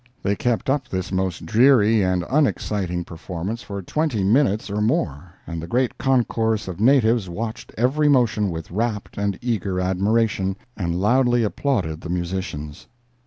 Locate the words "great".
5.67-5.95